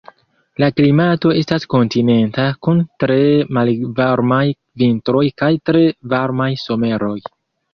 [0.61, 3.19] La klimato estas kontinenta kun tre
[3.59, 4.41] malvarmaj
[4.85, 5.85] vintroj kaj tre
[6.17, 7.17] varmaj someroj.